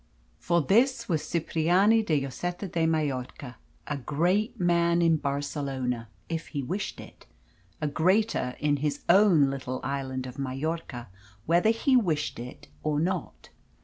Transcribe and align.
For 0.39 0.63
this 0.63 1.07
was 1.07 1.21
Cipriani 1.29 2.01
de 2.01 2.19
Lloseta 2.19 2.67
de 2.67 2.87
Mallorca, 2.87 3.57
a 3.85 3.97
great 3.97 4.59
man 4.59 4.99
in 4.99 5.17
Barcelona, 5.17 6.09
if 6.27 6.47
he 6.47 6.63
wished 6.63 6.99
it, 6.99 7.27
a 7.79 7.87
greater 7.87 8.55
in 8.59 8.77
his 8.77 9.01
own 9.07 9.51
little 9.51 9.79
island 9.83 10.25
of 10.25 10.39
Majorca, 10.39 11.09
whether 11.45 11.69
he 11.69 11.95
wished 11.95 12.39
it 12.39 12.67
or 12.81 12.99
not. 12.99 13.49